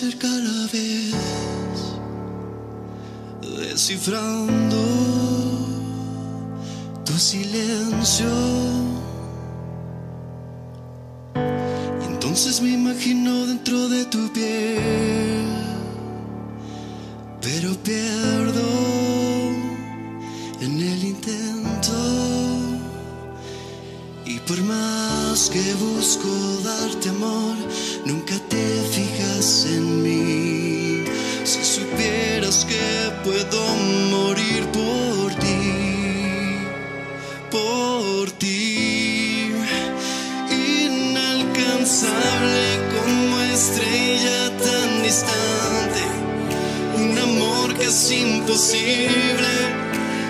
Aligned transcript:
la 0.00 0.66
vez, 0.72 1.12
descifrando 3.58 4.76
tu 7.04 7.12
silencio. 7.18 8.28
Y 11.34 12.04
entonces 12.06 12.60
me 12.60 12.70
imagino 12.70 13.46
dentro 13.46 13.88
de 13.88 14.04
tu 14.04 14.32
piel, 14.32 15.46
pero 17.40 17.74
pierdo 17.82 18.68
en 20.60 20.80
el 20.80 21.04
intento. 21.04 22.37
Y 24.30 24.40
por 24.40 24.62
más 24.62 25.48
que 25.48 25.74
busco 25.76 26.28
darte 26.62 27.08
amor, 27.08 27.56
nunca 28.04 28.34
te 28.50 28.82
fijas 28.92 29.64
en 29.70 30.02
mí. 30.02 31.04
Si 31.44 31.64
supieras 31.64 32.66
que 32.66 33.10
puedo 33.24 33.58
morir 34.10 34.66
por 34.66 35.34
ti, 35.36 36.58
por 37.50 38.30
ti, 38.32 39.50
inalcanzable 40.50 42.80
como 42.94 43.40
estrella 43.40 44.54
tan 44.58 45.02
distante, 45.04 46.04
un 46.98 47.18
amor 47.18 47.74
que 47.78 47.86
es 47.86 48.10
imposible, 48.10 49.54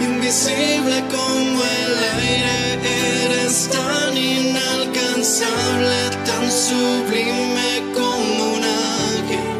invisible 0.00 1.02
como 1.10 1.64
el 1.64 1.98
aire, 2.20 3.19
eres 3.50 3.68
tan 3.68 4.16
inalcanzable, 4.16 5.98
tan 6.24 6.50
sublime 6.50 7.82
como 7.94 8.44
un 8.56 8.64
ángel, 8.64 9.50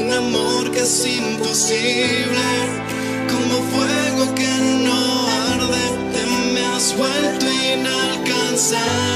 un 0.00 0.12
amor 0.12 0.70
que 0.70 0.80
es 0.80 1.06
imposible, 1.06 2.48
como 3.28 3.54
fuego 3.72 4.34
que 4.34 4.52
no 4.86 5.28
arde, 5.50 5.84
te 6.12 6.22
me 6.54 6.64
has 6.64 6.96
vuelto 6.96 7.46
inalcanzable, 7.46 9.12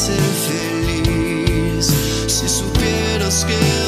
ser 0.00 0.22
feliz. 0.48 1.92
Si 2.26 2.48
supieras 2.48 3.44
que 3.44 3.79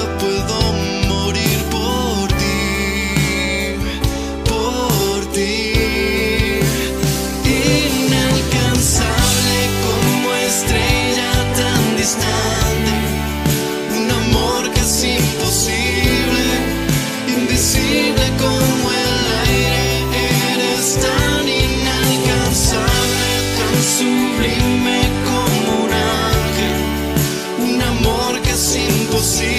impossível. 28.71 29.52